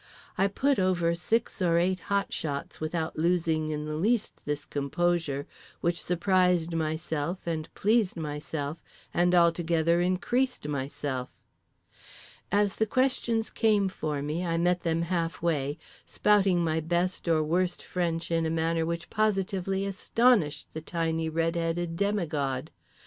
I 0.35 0.47
put 0.47 0.79
over 0.79 1.13
six 1.13 1.61
or 1.61 1.77
eight 1.77 1.99
hot 1.99 2.33
shots 2.33 2.81
without 2.81 3.19
losing 3.19 3.69
in 3.69 3.85
the 3.85 3.93
least 3.93 4.41
this 4.45 4.65
composure, 4.65 5.45
which 5.79 6.01
surprised 6.01 6.73
myself 6.73 7.37
and 7.45 7.71
pleased 7.75 8.17
myself 8.17 8.79
and 9.13 9.35
altogether 9.35 10.01
increased 10.01 10.67
myself. 10.67 11.29
As 12.51 12.77
the 12.77 12.87
questions 12.87 13.51
came 13.51 13.89
for 13.89 14.23
me 14.23 14.43
I 14.43 14.57
met 14.57 14.81
them 14.81 15.03
half 15.03 15.39
way, 15.39 15.77
spouting 16.07 16.63
my 16.63 16.79
best 16.79 17.27
or 17.27 17.43
worst 17.43 17.83
French 17.83 18.31
in 18.31 18.47
a 18.47 18.49
manner 18.49 18.87
which 18.87 19.07
positively 19.11 19.85
astonished 19.85 20.73
the 20.73 20.81
tiny 20.81 21.29
red 21.29 21.55
headed 21.55 21.95
demigod. 21.95 22.71